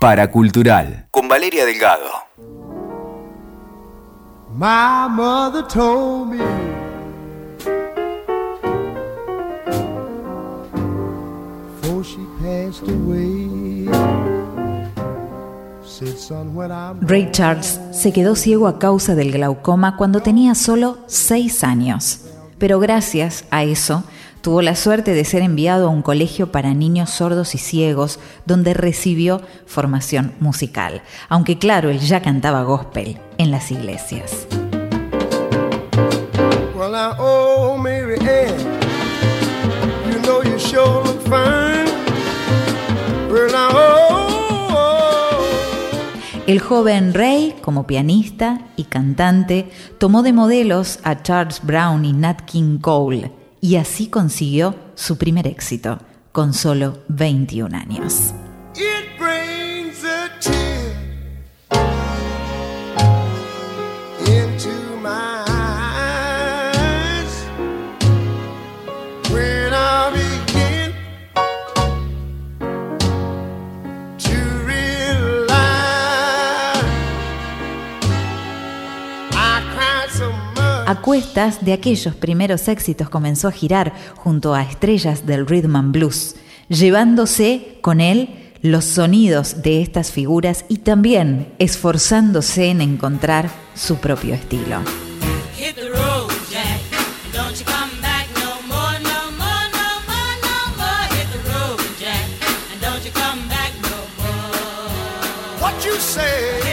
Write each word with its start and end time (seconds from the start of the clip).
Paracultural 0.00 1.08
con 1.10 1.28
Valeria 1.28 1.66
Delgado. 1.66 2.08
My 4.56 5.06
mother 5.10 5.62
told 5.68 6.30
me 6.30 6.38
before 11.82 12.02
she 12.02 12.26
passed 12.40 12.88
away. 12.88 13.90
said, 15.84 16.16
"Son, 16.16 16.56
when 16.56 16.70
I'm 16.70 17.06
Ray 17.06 17.30
Charles 17.30 17.78
se 17.92 18.10
quedó 18.14 18.36
ciego 18.36 18.68
a 18.68 18.78
causa 18.78 19.14
del 19.14 19.32
glaucoma 19.32 19.98
cuando 19.98 20.22
tenía 20.22 20.54
solo 20.54 20.96
6 21.08 21.62
años. 21.62 22.22
Pero 22.56 22.80
gracias 22.80 23.44
a 23.50 23.64
eso, 23.64 24.04
tuvo 24.40 24.62
la 24.62 24.74
suerte 24.74 25.14
de 25.14 25.24
ser 25.24 25.42
enviado 25.42 25.86
a 25.86 25.90
un 25.90 26.02
colegio 26.02 26.50
para 26.52 26.74
niños 26.74 27.10
sordos 27.10 27.54
y 27.54 27.58
ciegos, 27.58 28.18
donde 28.46 28.74
recibió 28.74 29.42
formación 29.66 30.32
musical. 30.40 31.02
Aunque 31.28 31.58
claro, 31.58 31.90
él 31.90 32.00
ya 32.00 32.22
cantaba 32.22 32.62
gospel 32.62 33.18
en 33.38 33.50
las 33.50 33.70
iglesias. 33.70 34.46
Well, 36.74 36.92
now, 36.92 37.76
Mary 37.76 38.16
Ann, 38.20 38.56
you 40.10 40.18
know 40.22 40.42
you 40.42 40.58
sure 40.58 41.04
look 41.04 41.20
fine. 41.24 41.90
Well, 43.30 43.52
now, 43.52 43.70
El 46.46 46.58
joven 46.58 47.14
Ray, 47.14 47.54
como 47.60 47.86
pianista 47.86 48.62
y 48.76 48.84
cantante, 48.84 49.70
tomó 49.98 50.22
de 50.22 50.32
modelos 50.32 50.98
a 51.04 51.22
Charles 51.22 51.60
Brown 51.62 52.04
y 52.04 52.12
Nat 52.12 52.40
King 52.40 52.78
Cole 52.78 53.39
y 53.60 53.76
así 53.76 54.08
consiguió 54.08 54.74
su 54.94 55.16
primer 55.18 55.46
éxito, 55.46 55.98
con 56.32 56.54
solo 56.54 56.98
21 57.08 57.76
años. 57.76 58.32
A 80.90 81.02
cuestas 81.02 81.64
de 81.64 81.72
aquellos 81.72 82.16
primeros 82.16 82.66
éxitos 82.66 83.08
comenzó 83.08 83.46
a 83.46 83.52
girar 83.52 83.92
junto 84.16 84.54
a 84.54 84.62
estrellas 84.62 85.24
del 85.24 85.46
rhythm 85.46 85.76
and 85.76 85.92
blues, 85.92 86.34
llevándose 86.68 87.78
con 87.80 88.00
él 88.00 88.50
los 88.60 88.86
sonidos 88.86 89.62
de 89.62 89.82
estas 89.82 90.10
figuras 90.10 90.64
y 90.68 90.78
también 90.78 91.54
esforzándose 91.60 92.70
en 92.70 92.80
encontrar 92.80 93.50
su 93.76 93.98
propio 93.98 94.34
estilo. 94.34 94.80
Hit 95.56 95.76
the 95.76 95.90
road, 95.90 96.28
Jack. 96.50 96.80
Don't 97.32 97.56
you 97.56 97.64
come 97.66 97.92
back 98.02 98.26
no 98.34 98.60
more, 98.66 98.98
no 98.98 99.30
more, 99.38 99.70
no 99.70 100.00
more, 100.08 100.34
no 100.42 100.76
more. 100.76 101.06
Hit 101.14 101.30
the 101.30 101.38
road, 101.52 101.78
Jack. 102.00 102.26
And 102.72 102.80
don't 102.82 103.04
you 103.04 103.12
come 103.12 103.46
back 103.48 103.70
no 103.80 103.96
more. 104.18 105.60
What 105.60 105.84
you 105.84 105.94
say? 106.00 106.69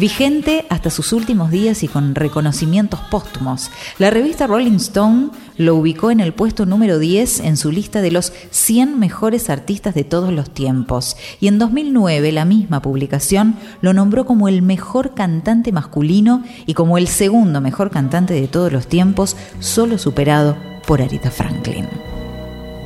Vigente 0.00 0.64
hasta 0.70 0.88
sus 0.88 1.12
últimos 1.12 1.50
días 1.50 1.82
y 1.82 1.88
con 1.88 2.14
reconocimientos 2.14 3.00
póstumos, 3.10 3.70
la 3.98 4.08
revista 4.08 4.46
Rolling 4.46 4.76
Stone 4.76 5.28
lo 5.58 5.74
ubicó 5.74 6.10
en 6.10 6.20
el 6.20 6.32
puesto 6.32 6.64
número 6.64 6.98
10 6.98 7.40
en 7.40 7.58
su 7.58 7.70
lista 7.70 8.00
de 8.00 8.10
los 8.10 8.32
100 8.50 8.98
mejores 8.98 9.50
artistas 9.50 9.94
de 9.94 10.04
todos 10.04 10.32
los 10.32 10.48
tiempos. 10.48 11.18
Y 11.38 11.48
en 11.48 11.58
2009 11.58 12.32
la 12.32 12.46
misma 12.46 12.80
publicación 12.80 13.56
lo 13.82 13.92
nombró 13.92 14.24
como 14.24 14.48
el 14.48 14.62
mejor 14.62 15.12
cantante 15.12 15.70
masculino 15.70 16.44
y 16.64 16.72
como 16.72 16.96
el 16.96 17.06
segundo 17.06 17.60
mejor 17.60 17.90
cantante 17.90 18.32
de 18.32 18.48
todos 18.48 18.72
los 18.72 18.86
tiempos, 18.86 19.36
solo 19.58 19.98
superado 19.98 20.56
por 20.86 21.02
Aretha 21.02 21.30
Franklin. 21.30 21.86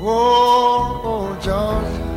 Oh, 0.03 1.01
oh, 1.05 2.14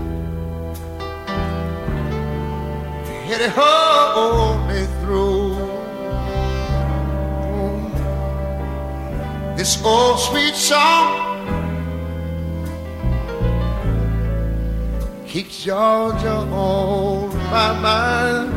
Georgia. 3.27 3.33
Hit 3.33 3.41
it 3.41 3.51
hold 3.55 4.67
me 4.67 4.85
through. 5.01 5.55
This 9.55 9.83
old 9.83 10.19
sweet 10.19 10.55
song 10.55 11.25
keeps 15.27 15.63
Georgia 15.63 16.45
on 16.51 17.35
my 17.51 17.73
mind. 17.81 18.53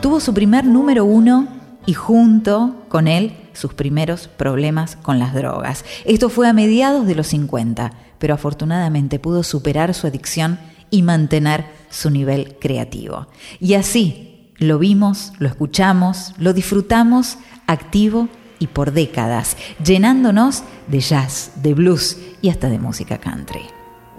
Tuvo 0.00 0.18
su 0.18 0.32
primer 0.32 0.64
número 0.64 1.04
uno 1.04 1.46
y 1.86 1.92
junto 1.92 2.74
con 2.88 3.06
él 3.06 3.49
sus 3.52 3.74
primeros 3.74 4.28
problemas 4.28 4.96
con 4.96 5.18
las 5.18 5.34
drogas. 5.34 5.84
Esto 6.04 6.28
fue 6.28 6.48
a 6.48 6.52
mediados 6.52 7.06
de 7.06 7.14
los 7.14 7.28
50, 7.28 7.92
pero 8.18 8.34
afortunadamente 8.34 9.18
pudo 9.18 9.42
superar 9.42 9.94
su 9.94 10.06
adicción 10.06 10.58
y 10.90 11.02
mantener 11.02 11.66
su 11.90 12.10
nivel 12.10 12.56
creativo. 12.60 13.26
Y 13.58 13.74
así 13.74 14.50
lo 14.58 14.78
vimos, 14.78 15.32
lo 15.38 15.48
escuchamos, 15.48 16.34
lo 16.38 16.52
disfrutamos 16.52 17.38
activo 17.66 18.28
y 18.58 18.66
por 18.66 18.92
décadas, 18.92 19.56
llenándonos 19.82 20.62
de 20.86 21.00
jazz, 21.00 21.52
de 21.56 21.74
blues 21.74 22.18
y 22.42 22.50
hasta 22.50 22.68
de 22.68 22.78
música 22.78 23.18
country. 23.18 23.62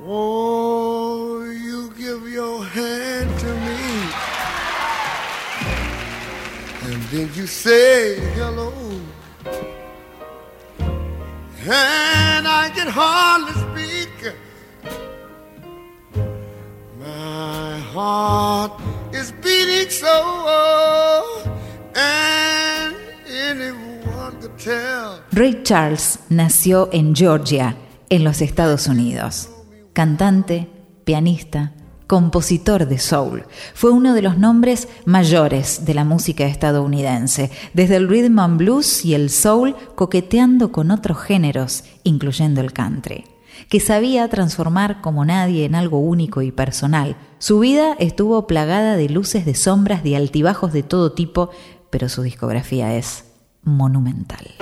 Oh, 0.08 1.44
you 1.46 1.92
give 1.96 2.30
your 2.34 2.66
hand 2.66 3.30
to 3.40 3.46
me. 3.46 4.32
And 6.84 7.36
you 7.36 7.46
say 7.46 8.20
hello. 8.36 8.74
And 11.68 12.48
I 12.48 12.72
can 12.74 12.88
hardly 12.88 13.54
speak. 13.54 14.34
My 17.00 17.80
heart 17.94 18.72
is 19.14 19.32
beating 19.44 19.90
so. 19.90 21.44
And 21.96 22.96
anyone 23.28 24.40
could 24.42 24.58
tell. 24.58 25.22
Ray 25.32 25.64
Charles 25.64 26.20
nació 26.30 26.90
en 26.92 27.14
Georgia, 27.14 27.76
en 28.10 28.24
los 28.24 28.42
Estados 28.42 28.88
Unidos. 28.88 29.50
Cantante, 29.94 30.68
pianista, 31.04 31.74
compositor 32.12 32.90
de 32.90 33.00
soul. 33.00 33.46
Fue 33.74 33.90
uno 33.90 34.14
de 34.14 34.22
los 34.22 34.38
nombres 34.38 34.90
mayores 35.06 35.86
de 35.86 35.94
la 35.94 36.04
música 36.04 36.46
estadounidense, 36.46 37.52
desde 37.74 37.96
el 37.96 38.10
rhythm 38.10 38.38
and 38.38 38.58
blues 38.58 39.06
y 39.06 39.14
el 39.14 39.30
soul 39.30 39.78
coqueteando 39.96 40.74
con 40.74 40.92
otros 40.92 41.20
géneros, 41.20 41.86
incluyendo 42.04 42.60
el 42.60 42.74
country 42.74 43.24
que 43.70 43.80
sabía 43.80 44.28
transformar 44.28 45.00
como 45.00 45.24
nadie 45.24 45.64
en 45.64 45.76
algo 45.76 46.00
único 46.00 46.42
y 46.42 46.52
personal. 46.52 47.16
Su 47.38 47.60
vida 47.60 47.96
estuvo 48.00 48.46
plagada 48.46 48.98
de 48.98 49.08
luces, 49.08 49.46
de 49.46 49.56
sombras, 49.56 50.04
de 50.04 50.18
altibajos 50.18 50.74
de 50.74 50.84
todo 50.84 51.14
tipo, 51.14 51.52
pero 51.90 52.10
su 52.10 52.24
discografía 52.24 52.94
es 52.96 53.24
monumental. 53.64 54.56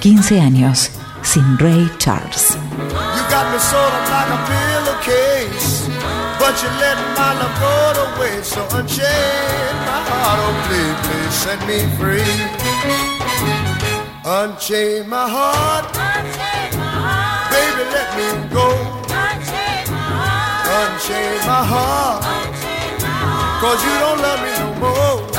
15 0.00 0.40
años 0.40 0.90
sin 1.22 1.56
Ray 1.58 1.88
Charles. 1.96 2.54
You 2.76 3.22
got 3.30 3.50
me 3.50 3.58
sort 3.58 3.92
of 3.98 4.04
like 4.10 4.28
a 4.28 4.38
pillowcase, 4.50 5.88
but 6.38 6.52
you 6.62 6.68
let 6.80 6.98
my 7.16 7.32
love 7.40 7.56
go 7.60 7.72
away. 8.04 8.42
So 8.42 8.60
unchain 8.76 9.74
my 9.88 10.00
heart, 10.04 10.38
oh 10.44 10.52
please, 10.68 10.96
please 11.06 11.34
set 11.34 11.60
me 11.66 11.78
free. 11.96 12.36
Unchain 14.24 15.08
my 15.08 15.26
heart, 15.26 15.86
baby, 17.50 17.84
let 17.96 18.10
me 18.18 18.28
go. 18.52 18.68
Unchain 20.76 21.40
my 21.46 21.64
heart, 21.72 22.22
cause 23.62 23.80
you 23.82 23.94
don't 23.98 24.20
love 24.20 24.40
me 24.42 24.52
no 24.58 24.68
more. 24.80 25.29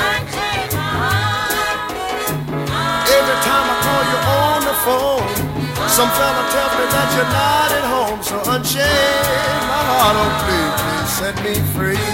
Some 6.01 6.09
fella 6.18 6.44
tells 6.50 6.74
me 6.80 6.86
that 6.95 7.09
you're 7.13 7.31
not 7.42 7.69
at 7.77 7.86
home. 7.94 8.19
So 8.30 8.36
unchain 8.53 9.62
my 9.69 9.81
heart, 9.89 10.18
oh 10.18 10.33
please, 10.42 10.74
please 10.81 11.12
set 11.19 11.36
me 11.45 11.53
free. 11.75 12.07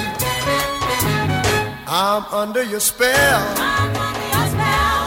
I'm 1.88 2.24
under 2.42 2.64
your 2.64 2.82
spell, 2.82 3.40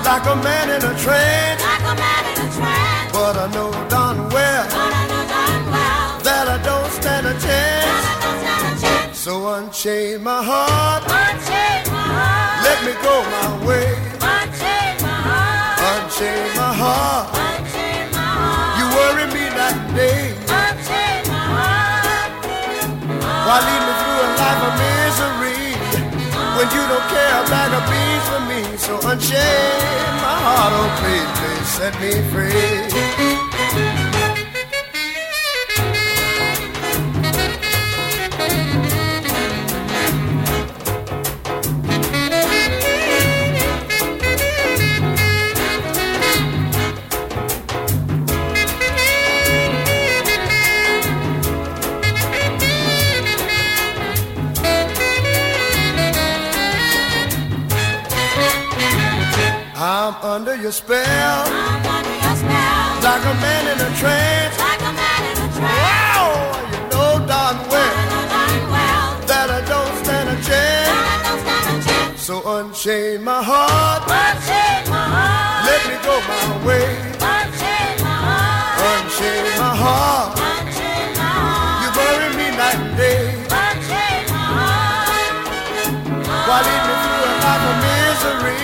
like 0.09 0.25
a 0.25 0.37
man 0.47 0.67
in 0.77 0.81
a 0.81 0.94
trance. 1.05 1.61
like 1.71 1.85
a 1.93 1.94
man 2.05 2.23
in 2.32 2.37
a 2.41 2.49
trance. 2.56 3.12
But 3.12 3.35
I 3.44 3.47
know 3.55 3.69
darn 3.93 4.17
well 4.32 4.65
But 4.65 4.93
I 5.00 5.05
know 5.12 5.23
darn 5.35 5.62
well 5.75 6.09
that 6.27 6.47
I 6.49 6.59
don't 6.71 6.91
stand 6.99 7.27
a 7.27 7.35
chance. 7.37 7.85
that 7.85 8.09
I 8.09 8.17
don't 8.25 8.38
stand 8.41 8.65
a 8.65 8.81
chance. 8.81 9.19
So 9.19 9.32
unchain 9.56 10.23
my 10.23 10.41
heart, 10.43 11.03
Unchain 11.05 11.85
my 11.93 12.00
heart, 12.17 12.65
let 12.67 12.79
me 12.87 12.93
go 13.05 13.15
my 13.37 13.49
way. 13.69 13.88
unchain 14.25 14.94
my 15.05 15.21
heart, 15.29 15.77
Unchain 15.93 16.49
my 16.56 16.59
Why 23.50 23.58
lead 23.58 23.82
me 23.82 23.93
through 23.99 24.14
a 24.14 24.29
life 24.38 24.62
of 24.62 24.75
misery 24.79 25.75
when 26.55 26.70
you 26.70 26.82
don't 26.87 27.06
care 27.11 27.35
a 27.35 27.44
bag 27.50 27.70
of 27.75 27.82
beans 27.91 28.26
for 28.31 28.43
me? 28.47 28.62
So 28.79 28.94
unchain 29.11 30.06
my 30.23 30.38
heart, 30.47 30.73
oh 30.79 30.87
please, 31.02 31.31
please 31.35 31.67
set 31.67 31.94
me 32.00 32.12
free. 32.31 34.09
Your 60.70 60.76
spell, 60.76 61.02
I'm 61.02 61.82
under 61.82 62.14
your 62.14 62.37
spell, 62.38 63.02
like 63.02 63.25
a 63.26 63.34
man 63.43 63.62
in 63.75 63.78
a 63.82 63.90
trance. 63.99 64.55
like 64.55 64.78
a 64.78 64.93
man 64.94 65.22
in 65.26 65.37
a 65.43 65.49
trance. 65.58 65.82
Wow, 65.82 66.31
you 66.70 66.78
know 66.94 67.26
darn 67.26 67.58
well 67.67 67.99
well 68.70 69.19
that 69.26 69.50
I 69.50 69.67
don't 69.67 69.94
stand 69.99 70.28
a 70.31 70.38
chance. 70.46 70.87
that 70.87 71.11
I 71.11 71.19
don't 71.26 71.43
stand 71.43 71.75
a 71.75 71.82
chance. 71.90 72.22
So 72.22 72.34
unchain 72.55 73.19
my 73.25 73.43
heart, 73.43 74.06
Unchain 74.06 74.87
my 74.94 75.02
heart, 75.11 75.67
let 75.67 75.82
me 75.90 75.96
go 76.06 76.14
my 76.31 76.38
way. 76.62 76.87
unchain 77.19 77.94
my 78.06 78.14
heart, 78.31 78.78
Unchain 78.94 79.43
my 79.58 79.75
heart, 79.75 80.38
unchain 80.38 81.11
my 81.19 81.34
heart, 81.34 81.82
you 81.82 81.88
bury 81.99 82.31
me 82.38 82.46
night 82.55 82.78
and 82.78 82.94
day. 82.94 83.26
unchain 83.43 84.22
my 84.31 84.38
heart. 84.55 85.19
Why 86.46 86.58
lead 86.62 86.82
me 86.87 86.94
through 87.02 87.26
a 87.26 87.34
life 87.43 87.64
of 87.67 87.76
misery 87.82 88.62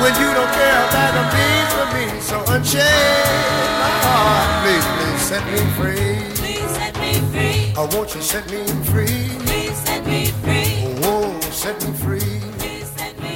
when 0.00 0.14
you 0.20 0.28
don't 0.34 0.52
care 0.52 0.80
a 1.20 1.24
beans 1.32 1.72
for 1.76 1.86
me? 1.94 2.04
So 2.20 2.36
unchain 2.52 3.60
my 3.80 3.92
heart, 4.04 4.48
please, 4.62 4.86
please 4.96 5.22
set 5.30 5.44
me 5.52 5.60
free. 5.76 6.16
Please 6.40 6.70
set 6.78 6.94
me 6.98 7.12
free. 7.32 7.72
Oh, 7.76 7.88
you 8.14 8.22
set 8.22 8.44
me 8.50 8.64
free? 8.90 9.28
Please 9.46 9.76
set 9.86 10.06
me 10.06 10.26
free. 10.42 10.72
Oh, 11.04 11.38
set 11.50 11.76
me 11.84 11.92
free. 12.02 12.40
Set 12.84 13.18
me. 13.20 13.30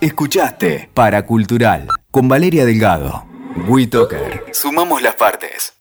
Escuchaste 0.00 0.90
Paracultural 0.92 1.88
con 2.10 2.28
Valeria 2.28 2.64
Delgado. 2.64 3.24
WeToker. 3.68 4.44
Sumamos 4.52 5.02
las 5.02 5.14
partes. 5.14 5.75